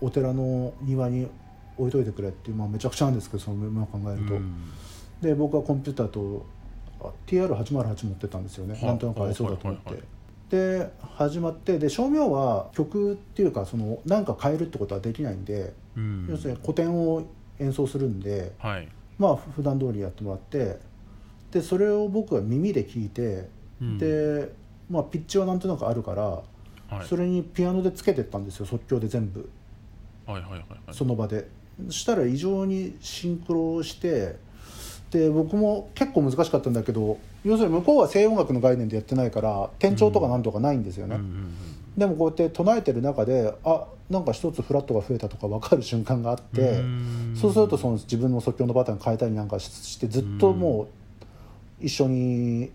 [0.00, 1.28] お寺の庭に
[1.76, 4.70] 置いといてくれっていう、まあ、めちゃくちゃなんですけどその今考えると、うん。
[5.20, 6.46] で僕はコンピューターと
[7.00, 8.74] あ TR808 持ってたんですよね。
[8.74, 10.02] はなんとなく合いそうだと思って、
[10.50, 16.26] で始まってで照明は曲っていうかその何か変えるってことはできないんで、うん。
[16.28, 17.22] 要するに古典を
[17.58, 18.88] 演奏するんではい。
[19.18, 20.78] まあ普段通りやってもらって
[21.52, 23.48] でそれを僕は耳で聞いて、
[23.80, 23.98] うん。
[23.98, 24.52] で、
[24.90, 26.42] まあ、ピッチはなんとなくあるから、は
[27.04, 27.06] い。
[27.06, 29.48] それにピアノでつけてったんですよ即興で全部。
[30.26, 30.80] はいはいはいはい。
[30.92, 31.48] その場で。
[31.86, 34.36] そしたら異常にシンクロして
[35.10, 41.54] で僕も結構難しかったんだけど要するに向こうは西洋音楽の概念でやってないから転調とかなんとかないんですよね、うんうん
[41.96, 47.36] でもこうやって唱えてる中であなんか一つフラットが増えたとか分かる瞬間があって、うん。
[47.36, 50.88] そうするとその自分の即興のパターン変えたりなんかしてずっとも
[51.80, 52.70] う一緒に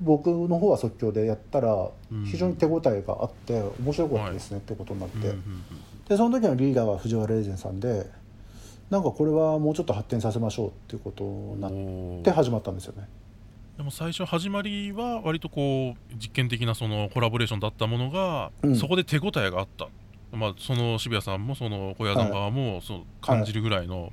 [0.00, 2.24] 僕の方は即興でやったらうん。
[2.24, 5.42] 非常に手応えがあって面白かったですねってことになって、うんうん
[6.08, 8.06] でその時のリーダーは藤原レイゼンさんで
[8.90, 13.08] なんかこれはもうちょっと発展させましょうっていうことになって始まったんですよね。
[13.76, 18.76] でも最初始まりは割とこう実験的なそのコラボレーションだったものが、うん。
[18.76, 19.88] そこで手応えがあった、
[20.32, 24.12] まあ、その渋谷さんもその小屋さん側もそう感じるぐらいの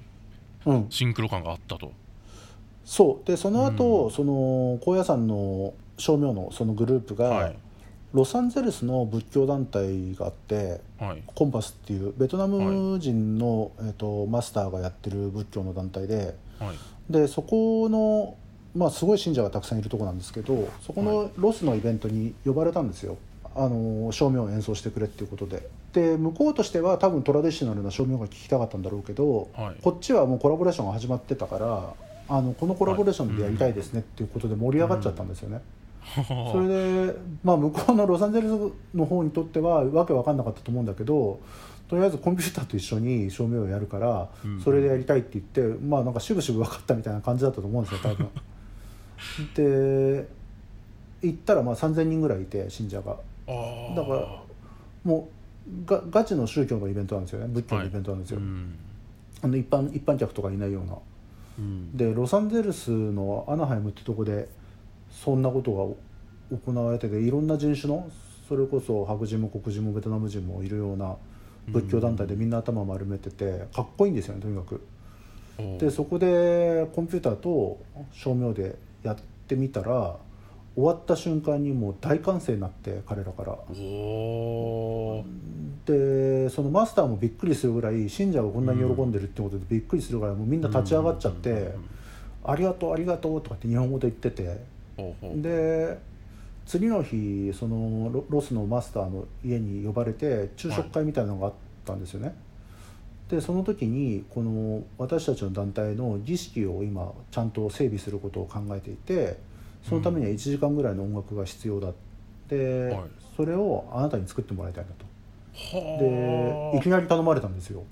[0.64, 1.92] うん、シンクロ感があったと、
[2.86, 3.28] そう。
[3.28, 4.12] でその後、うん。
[4.12, 7.56] その高野山の正明のそのグループが、はい。
[8.14, 11.24] ロサンゼルスの仏教団体があってはい。
[11.34, 17.12] コンパスっていうベトナム人の、えー、とマスターがやってる仏教の団体ではい。
[17.12, 18.36] でそこの、
[18.76, 23.18] まあ、すごい信者がたくさんいるとこなんですけどそこのロスのイベントに呼ばれたんですよ。
[23.54, 31.94] あの照明を演奏してくれっていうことでで向こうとしては多分トラディショナルな照明が聴きたかったんだろうけど、はいこっちはもうコラボレーションが始まってたから
[32.30, 35.62] あのこのコラボレーションでやりたいですねっていうことで盛り上がっちゃったんですよね。
[36.16, 41.40] それで、まあ、向こうのロサンゼルスの方にとってはわけわかんなかったと思うんだけど
[41.90, 48.30] とりあえずコンピューターと一緒に照明をやるからうんそれでやりたいって言って、まあなんかしぶしぶ分かったみたいな感じだったと思うんですよ多分。
[49.56, 50.28] で
[51.22, 53.18] 行ったらまあ3,000人ぐらいいて信者が。
[53.96, 54.44] だから
[55.04, 55.30] も
[55.86, 57.48] うがガチの宗教のイベントなんですよね。
[57.48, 58.76] 仏教のイベントなんですよ、うん。
[59.42, 60.98] あの一般一般客とかいないような。
[61.60, 61.98] うん。
[61.98, 64.48] でロサンゼルスのアナハイムってとこで
[65.10, 65.98] そんなこと
[66.52, 68.10] が行われてていろんな人種の
[68.48, 71.16] それこそ白人も黒人もベトナム人もいるような
[71.68, 74.82] 仏教団体でみんな頭丸めててかっこいいんですよねとにかく。
[75.78, 77.80] でそこでコンピューターと
[78.12, 79.16] 照明でやっ
[79.48, 80.18] てみたら
[80.76, 83.58] 終わった瞬間にもう大歓声になって彼らから。
[85.86, 91.72] でそのマスターもびっくりするぐらい信者がこんなに喜んでるってことでびっくりするぐらいもうみんな立ち上がっちゃってうんうんうん
[92.46, 94.82] 「ありがとうありがとう」とかって日本語で言ってて。
[95.36, 95.98] で
[96.66, 102.36] 次の日そのロロスのマスターの家に呼ばれて昼食会みたいなのがあったんですよね。
[103.32, 109.38] でその時にこの私たちの団体の儀式を今ちゃんと整備することを考えていて
[109.88, 111.94] そのためには1時間ぐらいの音楽が必要だ
[112.52, 113.04] で、はい。
[113.36, 115.06] それをあなたに作ってもらいたいんだと。
[115.54, 117.84] はでいきなり頼まれたんですよ。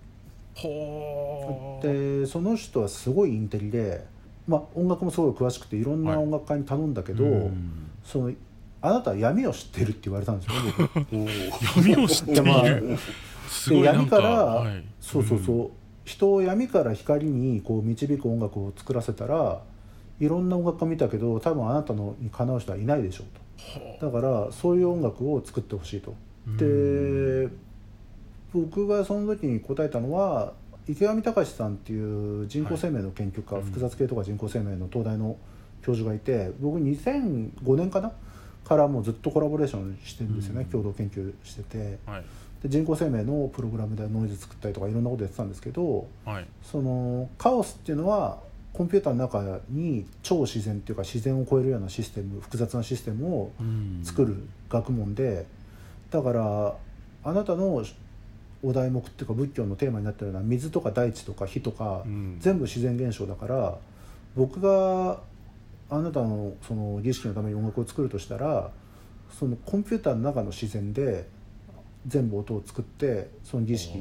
[0.55, 4.05] はでその人はすごいインテリで、
[4.47, 7.91] まあ、音楽もすごい詳しくていろんな音楽家に頼んだけど、うん。
[8.03, 8.33] その
[8.81, 10.89] あなたは闇を知ってるって言われたんですよ
[11.75, 12.43] 闇を知ってる
[13.69, 14.83] で闇から、はい。
[14.99, 15.69] そうそうそう、
[16.09, 19.61] 人を闇から光にこう導く音楽を作らせたら
[20.19, 24.11] いろんな音楽家見たけど多分あなたのにかなう人はいないでしょうと。
[24.11, 26.15] だからそういう音楽を作ってほしいと。
[26.57, 27.47] で
[28.51, 30.53] 僕がその時に答えたのは
[30.87, 35.37] 池上隆さんっていう人工生命の研究家、はい複雑系とか人工生命の東大の
[35.83, 38.11] 教授がいて僕2005年かな
[38.65, 40.69] からもうずっとコラボレーションしてるんですよね、うん。
[40.71, 41.99] 共同研究してて。
[42.07, 42.23] はい
[42.63, 46.47] で人工生命のプログラムでノイズ作ったりとかいろんなことやってたんですけどはい。
[46.61, 48.39] そのカオスっていうのは
[48.73, 54.01] コンピューターの中に超自然っていうか自然を超えるようなシステム複雑なシステムをうん。
[54.03, 55.45] 作る学問で
[56.11, 56.75] だから
[57.23, 57.83] あなたの
[58.61, 62.37] お題目っていうか仏教のテーマになってるような水とか大地とか火とか、うん。
[62.39, 63.77] 全部自然現象だから
[64.35, 65.21] 僕が
[65.89, 68.69] あなたのその儀式のために音楽を作るとしたら
[69.39, 71.27] そのコンピューターの中の自然で
[72.07, 73.97] 全部音を作ってその儀式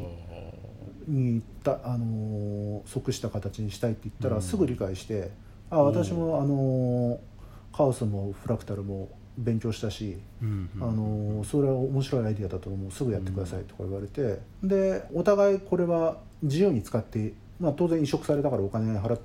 [1.06, 4.42] にた、あのー即した形にしたいって言ったら、うん。
[4.42, 5.30] すぐ理解して
[5.70, 19.20] 「あ私も、あのーカオスもフラクタルも勉強したし、うんあのーそれは面白いアイディアだと思うすぐやってください」とか言われて、でお互いこれは自由に使って、まあ、当然移植されたからお金払っ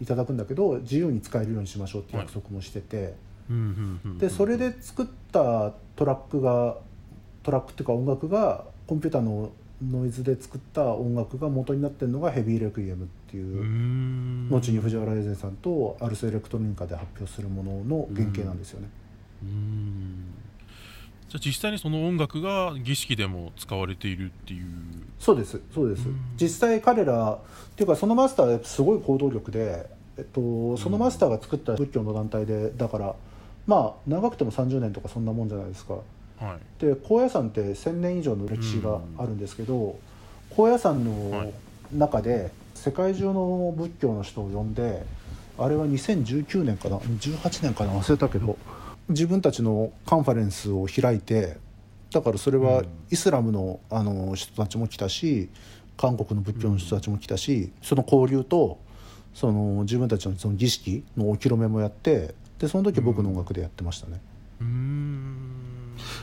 [0.00, 3.14] いただくんだけど自由に使えるようにしましょうって約束もしてて、
[3.50, 4.18] うんうんうん。
[4.18, 6.76] でそれで作ったトラックが
[7.48, 9.50] トラックっていうか音楽がコンピューターの
[9.82, 14.48] ノイズで作った音楽が元になってるのが「ヘビーレクイエム」っていうう、ん。
[14.50, 18.88] 後に藤原英善さんとアルス・エレクトロニカで発表するものの原型なんですよね。
[19.42, 20.24] うん。
[21.28, 24.66] じゃあ実際にその音楽が儀式でも使われているっていう。
[25.18, 26.16] そうですそうです、うん。
[26.36, 27.38] 実際彼らっ
[27.76, 33.14] ていうかそのマスターはすごい行動力で、えっと、そのマスターが作った仏教の団体でだから
[33.66, 35.98] まあ長くても30年とかそんなもんじゃないですか
[36.40, 36.80] はい。
[36.80, 39.98] で高野山って1000年以上の歴史があるんですけど、
[40.50, 41.52] 高野山のはい。
[41.90, 45.06] 中で世界中の仏教の人を呼んで
[45.58, 48.58] あれは2019年かな18年かな忘れたけど
[49.08, 51.56] 自分たちのカンファレンスを開いて
[52.12, 52.86] だからそれはうん。
[53.10, 55.48] イスラムのあの人たちも来たし
[55.96, 58.78] 韓国の仏教の人たちも来たし、その交流と
[59.32, 64.20] その自分たちのその儀式のお披露目もやってでその時僕の音楽でやってましたね。
[64.60, 65.47] うーん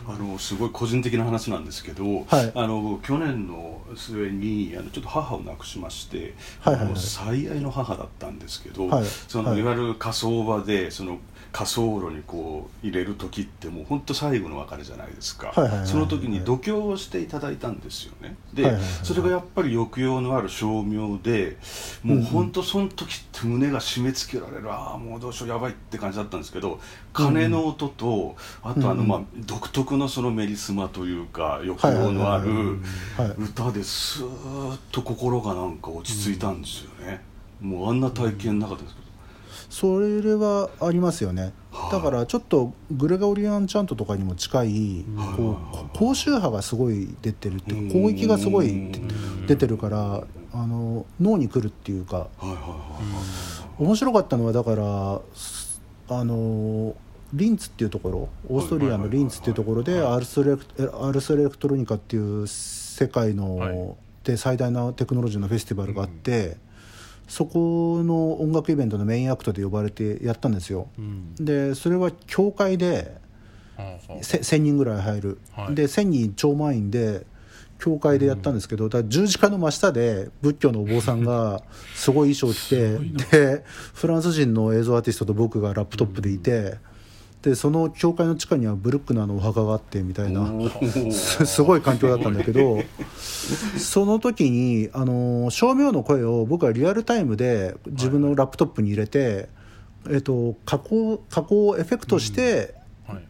[0.07, 2.51] あのすごい個人的な話なんですけど、はい。
[2.53, 6.93] あの去年の末にあのちょっと母を亡くしまして、はいはいはい。
[6.95, 9.05] 最愛の母だったんですけど、はい。
[9.27, 9.59] そのはい。
[9.59, 11.19] いわゆる火葬場でその
[11.55, 18.35] 火葬炉にこう入れる時ってもう本当最後の別れじゃないですか、はいはいその時に度胸をしていただいたんですよね。
[18.53, 21.57] で、それがやっぱり抑揚のある照明で
[22.03, 26.79] もう本当その時って胸が締め付けられる、ああもうどうしようやばいって感じだったんですけど
[27.13, 32.79] 鐘の音と、あとあの、うんまあ、独特のそのメリスマというか抑揚のある
[33.17, 37.21] はい歌ですーっと心がなんか落ち着いたんですよね、
[37.61, 39.07] もうあんな体験なかったですけど、
[39.69, 41.53] それはありますよね。
[41.71, 41.91] はい。
[41.91, 45.37] だからちょっとグレゴリアンチャントとかにも近いはい。
[45.37, 49.47] こう高周波がすごい出てるっていうか広域がすごいうん。
[49.47, 52.17] 出てるからあの脳に来るっていうか。
[52.17, 52.59] はいはいは
[53.79, 53.83] い。
[53.83, 56.95] 面白かったのはだからすあの
[57.35, 60.65] リンツっていうところオーストリアのリンツっていうところではいアルスレク
[61.01, 63.35] アルスエレクトロニカっていう世界はい。
[63.35, 66.57] ので最大なテクノロジーのフェスティバルがあって
[67.27, 70.87] そこの音楽イベントのメインアクトで呼ばれてやったんですよ。
[70.97, 71.35] うん。
[71.35, 73.17] でそれは教会で
[73.75, 74.23] はあはあ。
[74.23, 75.75] せ1000人ぐらい入る、はい。
[75.75, 77.25] で1000人超満員で
[77.79, 81.61] 教会でやったんですけど、だ十字架の真下で仏教のお坊さんが
[81.93, 82.97] すごい衣装着て
[83.31, 86.77] でフランス人の映像アーティストと僕がラップトップでいて、
[87.45, 90.51] でその教会の地下にはブルックナーのお墓があってみたいな。
[91.11, 92.81] すすごい環境だったんだけど
[93.77, 99.47] その時にあの照明の声を僕はリアルタイムで自分のラップトップに入れて、
[100.09, 102.73] えっと、加工加工をエフェクトして、
[103.07, 103.23] はい。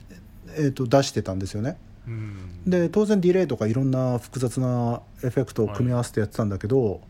[0.57, 1.75] えっと、出してたんですよね。
[2.07, 2.61] うん。
[2.65, 7.01] で当然ディレイとかいろんな複雑なエフェクトを組み合わせてやってたんだけど、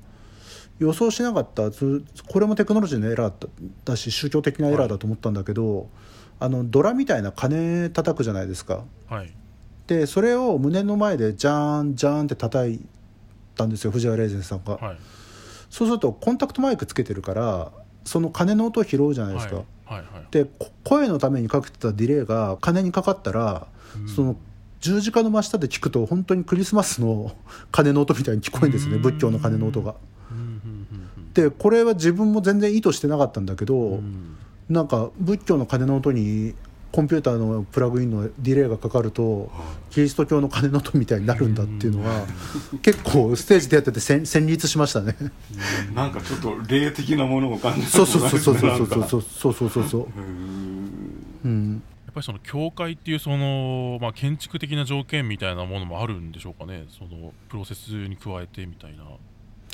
[0.79, 3.47] 予想しなかったつこれもテクノロジーのエラーだ
[3.85, 5.87] だし宗教的なエラーだと思ったんだけど、
[6.39, 8.83] あのドラみたいな鐘叩くじゃないですか。
[9.09, 9.33] はい。
[9.87, 12.83] でそれを胸の前でジャーンジャーンって叩い
[13.55, 14.97] たんですよ藤原レイゼンさんが、はい。
[15.69, 17.71] そうするとコンタクトマイクつけてるから
[18.03, 20.27] その鐘の音を拾うじゃないですか、はいはいはい。
[20.31, 23.67] でこ声のためにかけてたディレイが鐘にかかったら、
[23.97, 24.09] うん。
[24.09, 24.35] その
[24.81, 27.31] 十字架の真下で聞くと本当にクリスマスの
[27.71, 29.01] 鐘の音みたいに聞こえるんですねうん。
[29.01, 29.95] 仏教の鐘の音が。
[31.33, 33.99] でこれは自分も全然意図してなかったんだけど、
[34.69, 36.55] なんか仏教の鐘の音に
[36.91, 39.51] コンピューターのプラグインのディレイがかかると
[39.89, 42.25] キリスト教の鐘の音みたいになるんだっていうのは
[42.81, 45.13] 結構ステージでやってて戦戦慄しましたね。
[45.93, 51.05] なんかちょっと霊的なものを感じるそうそうそうそうそうそうそうそうそうそうそううーん
[51.43, 59.03] うんやっぱりその教会っていうその、まあ、建築的な条件みたいなものもあるんでしょうかねそのプロセスに加えてみたいな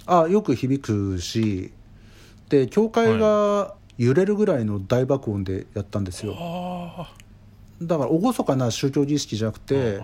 [0.08, 1.72] あよく響くし
[2.50, 6.36] で教会が揺れるぐらいの大爆音でやったんですよ。
[6.36, 7.14] あ。
[7.80, 10.02] だから厳かな宗教儀式じゃなくあて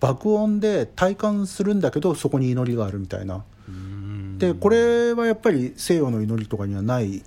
[0.00, 3.44] 爆音で体感するんだけどそこに祈りがあるみたいな。
[4.38, 7.22] でこれはやっぱり西洋の祈りとかにはない。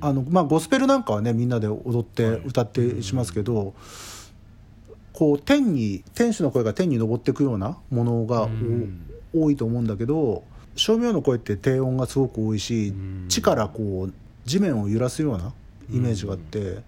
[0.00, 2.40] あの、まあ、ゴスペルなんかはねみんなで踊ってはい。
[2.44, 3.72] 歌ってしますけど、
[5.14, 8.48] こう天に天使の声が天に昇っていくようなものが
[9.34, 10.44] 多いと思うんだけど
[10.76, 13.24] 照明の声って低音がすごく多いしうん。
[13.28, 14.14] 地からこう
[14.48, 15.52] 地面を揺らすような
[15.92, 16.78] イメージがあって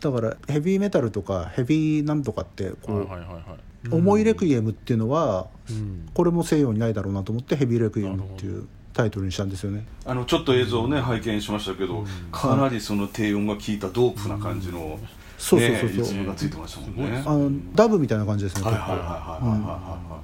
[0.00, 9.86] だからヘビーメタルとかヘビーなんとかってこう重いレクイエムっていうのはうんこれも西洋にないだろうなと思ってヘビーレクイエムっていうタイトルにしたんですよね。
[10.06, 14.98] あのちょっと映像をね拝見しましたけど、かなりその低音が効いたドープな感じの、ね、
[15.36, 17.22] そうそうそうそうリズムがついてましたもんね。
[17.26, 18.62] あのダブみたいな感じですね。
[18.62, 19.80] はい結構はいはいはいはいはいはい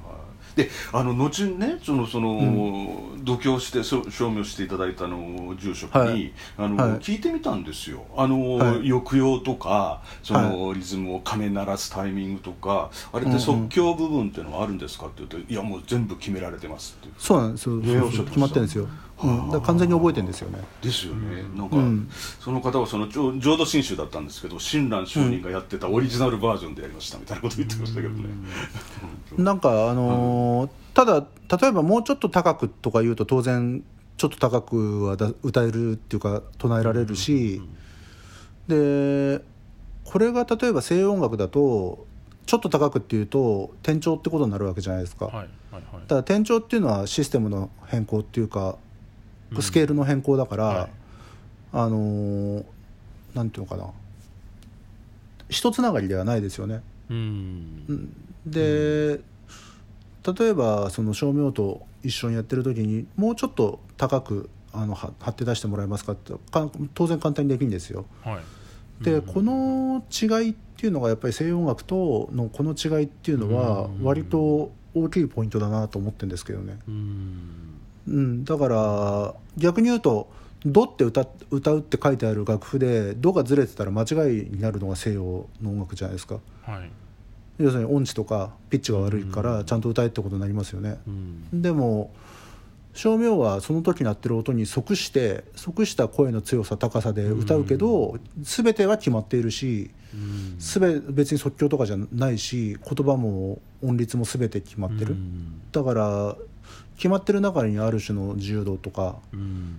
[0.07, 0.12] はい。
[0.57, 6.33] であの後にねそのその、う度胸してそ証明していただいたあの住職に、はい。
[6.59, 6.99] あのはい。
[6.99, 8.05] 聞いてみたんですよ。
[8.17, 8.89] あの、はい。
[8.89, 17.81] 抑揚とかその、リズムを鐘鳴らすタイミングとかあれって即興部分っていうのはあるんですかって言うと、いやもう全部決められてますってそうなんですよ。
[17.81, 18.89] 決まってるんですよ、
[19.23, 20.59] うん、完全に覚えてるんですよね。
[20.83, 22.11] ですよね、なんか、うん。
[22.41, 28.29] その方はその浄浄土真宗だったんですけど親鸞上人がやってたオリジナルバージョンでやりましたみたいなこと言ってましたけどね、
[29.39, 31.27] なんかあのーただ
[31.61, 33.83] 例えばもうちょっと高くとか言うと当然
[34.17, 37.63] ちょっと高くはだ歌えるっていうか唱えられるし、
[38.69, 39.43] で
[40.05, 42.07] これが例えば西洋音楽だと
[42.45, 45.83] ちょっと高くっていうと転調ってことになるわけじゃないですか、はいはいはい。
[45.83, 48.77] だから転調っていうのはシステムの変更っていうかうん
[49.61, 50.91] スケールの変更だから、はい。
[51.75, 52.65] あのー
[53.35, 53.91] なんていうのかな。
[55.49, 56.83] 一つながりではないですよね。
[57.11, 58.13] うん。
[58.47, 59.21] で
[60.39, 68.07] 例えばその照明と一緒にやってる時にもうちょっと高くあのは貼って出してもらえますかってか当然簡単にできるんですよ。
[68.23, 68.41] は
[69.01, 69.05] い。
[69.05, 69.23] で、うん。
[69.23, 74.05] この違いっていうのがやっぱり西洋音楽とのこの違いっていうのはうん。
[74.05, 76.79] 割と大きいポイントだなと思ってるんですけどね。
[76.89, 80.29] うんうん、だから逆に言うと
[80.65, 84.07] 「ド」って歌歌うって書いてある楽譜で「ド」がずれてたら間違
[84.41, 86.39] いになるのが西洋の音楽じゃないですか。
[86.63, 86.91] はい。
[87.59, 89.47] 要するに音痴とかピッチが悪いかうん。
[89.59, 91.63] らちゃんと歌えってことになりますよね、うん。
[91.63, 92.13] でも
[92.95, 100.57] 照明はその時鳴ってる音に即して即した声の強さ高さで歌うけど、全ては決まっているしうん。
[100.59, 105.61] すべ別に即興とかじゃないし言葉も音律も全て決まってる、うん。
[105.73, 106.37] だから
[106.97, 109.77] 決まってる中にある種の自由度とかうん。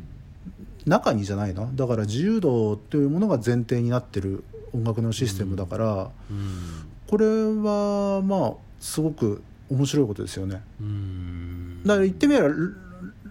[0.85, 1.69] 中にじゃないな。
[1.73, 4.43] だから自由度というものが前提になってる
[4.73, 6.89] 音楽のシステムだから、うん。
[7.07, 10.61] これはまあすごく面白いことですよね。
[10.81, 11.83] うん。
[11.83, 12.55] だから言ってみればラ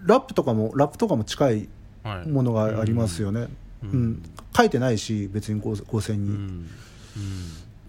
[0.05, 1.69] ラップとかもラップとかも近い
[2.03, 2.27] はい。
[2.27, 3.47] ものがありますよね、
[3.83, 4.03] ううん。
[4.13, 4.23] ん
[4.55, 6.65] 書いてないし別に構構成に、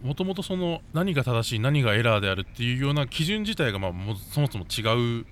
[0.03, 5.27] もともとその何が正しい何がエラーであるっていうような基準自体がまあもそもそも違ううん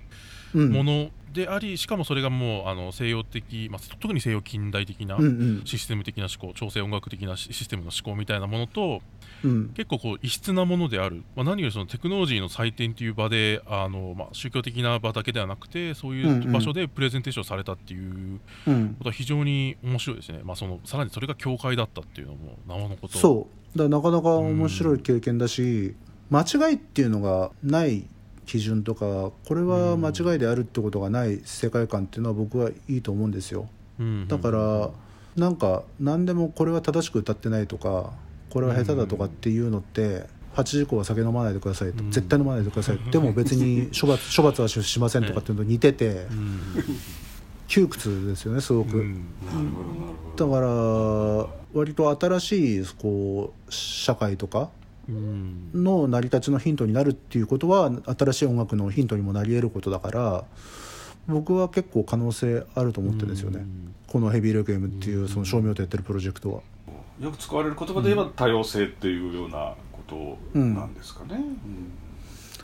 [0.58, 5.62] ものであり、しかもそれがもうあの西洋的、まあ、特に西洋近代的なうんうん。
[5.64, 9.00] システム的な思考調整音楽的なシシステムの思考みたいなものと
[9.42, 9.68] うん。
[9.70, 16.52] 結構こう異質なものである、まあ、何よりそのテクノロジーの祭典という場であの、まあ、宗教的な場だけではなくてそういんううん。
[16.52, 18.94] 場所でプレゼンテーションされたっていううん。
[18.98, 23.16] ことは非常に面白いですね、まあ、そのさらにそれが教会だったっていうのもなおのこと。
[23.18, 23.78] そう。
[23.78, 25.94] だからなかなか面白い経験だし、
[26.30, 28.04] 間違いっていうのがない
[28.46, 33.68] 基準とかこれは間違いであるってことがない世界観っていうのは僕はいいと思うんですよ。
[34.00, 34.90] うんだから
[35.36, 38.12] なんか何でもこれは正しく歌ってないとか
[38.50, 42.10] これは下手だとかっていうのって8時以降は酒飲まないでくださいと、うん。
[42.10, 46.60] 絶対飲まないでください でも別に処罰処罰はしませんとかっていうのと似ててうん。
[47.68, 49.02] 窮屈ですよねすごく、
[50.36, 50.68] だから
[51.72, 54.68] 割と新しいこう社会とかうん
[55.08, 60.44] の成り立ちのヒントになるっていうことは新しい音楽のヒントにもなり得ることだから
[61.26, 63.64] 僕は結構可能性あると思ってるんですよね、
[64.08, 66.60] この「ヘビーレクエム」っていうその照明とやってるプロジェクトは。
[67.20, 70.00] よく使われる言葉で言えば多様性っていうようなこ
[70.52, 71.92] となんですかね、うん。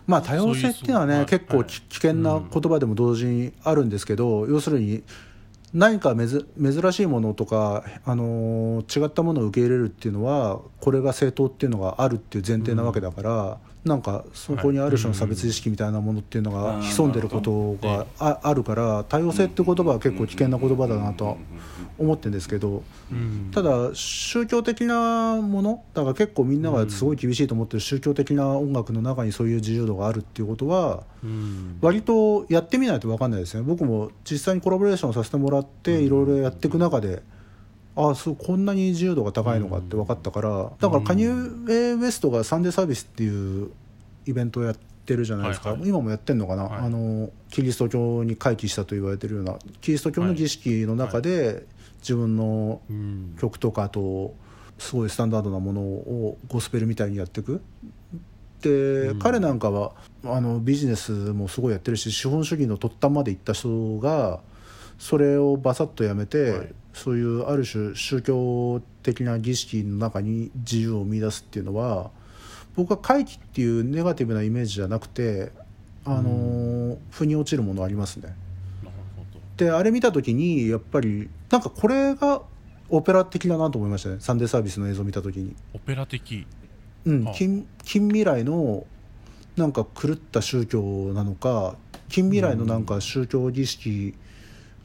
[0.07, 5.03] まあ多様性っていうのはね結構き危険な言葉でも同時にあるんですけど、要するに
[5.75, 13.59] 何か珍しいものとか、あの違ったものを受け入れるっていうのはこれが正当っていうのがあるっていう前提なわけだから、
[13.89, 21.37] なんかそこにある種の差別意識みたいなものっていうのが潜んでることがああるから多様性って言葉は結構危険な言葉だなとは
[21.99, 22.83] 思ってるんですけど。
[23.11, 23.51] うん。
[23.53, 31.79] ただ宗教的なものだから結構みんながすごい厳しいと思ってる宗教的な音楽の中にそういう自由度があるっていうことはうん。
[31.81, 33.63] 割とやってみないと分かんないですね。
[33.63, 37.23] 僕も実際にコラボレーションさせてもらっていろいろやっていく中で
[37.99, 43.73] ああそうこんなに自由度が高いのかって分かったからだからカニエ・ウェストがサンデーサービスっていう
[44.25, 45.89] イベントをやってるじゃないですか、はいはい。
[45.89, 46.79] 今もやってんのかな、はい。
[46.83, 51.67] あのキリスト教に回帰したと言われてるようなキリスト教の儀式の中で
[52.01, 53.37] 自分のうん。
[53.41, 54.33] 曲とかあと
[54.79, 57.61] すごいスタンダードなものをゴスペルみたいにやっていく。
[58.61, 59.19] で、うん。
[59.19, 59.93] 彼なんかは
[60.25, 64.39] あのビジネスもすごいやってるし資本主義の突端まで行った人が
[64.99, 66.75] それをバサッとやめて、はい。
[66.93, 72.11] そういうある種宗教的な儀式の中に自由を見出すっていうのは
[72.75, 75.53] 僕は回帰っていうネガティブなイメージじゃなくて
[76.05, 78.35] あの、腑に落ちるものありますね。
[79.57, 82.43] であれ見た時にやっぱりなんかこれが
[82.89, 84.17] オペラ的だなと思いましたね。
[84.21, 86.47] サンデーサービスの映像を見た時に、オペラ的。
[87.05, 87.25] うん。
[87.25, 87.35] はあ。
[87.35, 88.87] 近近未来の
[89.57, 90.81] なんか狂った宗教
[91.13, 91.77] なのか
[92.09, 94.15] 近未来のなんか宗教儀式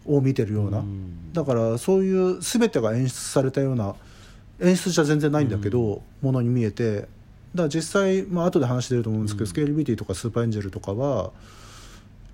[0.05, 1.33] を見てるような、うん。
[1.33, 3.95] だからそういう全てが演出されたような
[4.61, 7.07] 演出じゃ全然ないんだけど、ものに見えて
[7.55, 9.47] だから実際、まあ後で話してると思うんですけど、うん。
[9.47, 11.31] スケールビティとかスーパーエンジェルとかは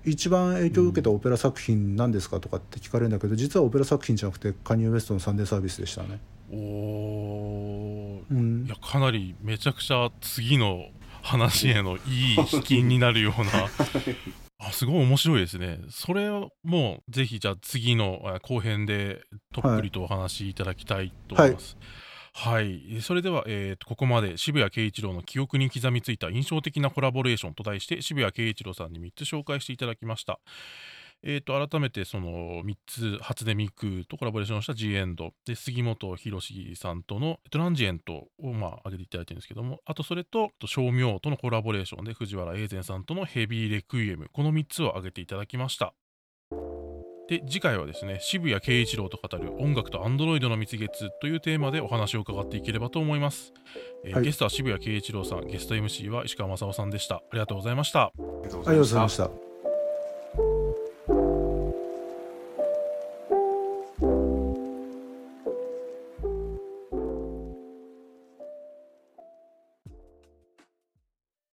[0.04, 6.20] 一番影響を受けたオペラ作品なんですかとかって聞かれるんだけど実はオペラ作品じゃなくてカニエ・ウエストのサンデーサービスでしたね。
[6.50, 8.20] おー。
[8.30, 8.64] うん。
[8.66, 10.86] いやかなりめちゃくちゃ次の
[11.22, 13.68] 話へのいい引きになるような
[14.62, 15.80] あすごい面白いですね。
[15.88, 19.22] それをもうぜひじゃあ次のあ後編で
[19.54, 21.78] とっぷりとお話しいただきたいと思います。
[22.32, 30.38] はい、えそれでは、えーとここまで渋谷慶一郎の記憶に刻みついた印象的なコラボレーションと題して渋谷慶一郎さんに3つ紹介していただきました。
[31.22, 35.32] えー、と改めてその3つ初音ミクとコラボレーションした G エンド。
[35.44, 39.80] で杉本博さんとのトランジエントをまあ挙げていただいてるんですけども。
[39.84, 45.94] あとそれと照明とのコラボレーションで藤原英然さんとのヘビーレクイエムこの3つを挙げていただきました。
[47.28, 53.52] で次回はですね渋谷慶一郎と語る音楽とアンドロイドの蜜月というテーマでお話を伺っていければと思います、
[54.04, 54.24] えーはい。
[54.24, 55.46] ゲストは渋谷慶一郎さん。
[55.46, 57.16] ゲスト MC は石川正夫さんでした。
[57.16, 58.06] ありがとうございました。
[58.06, 59.49] ありがとうございました。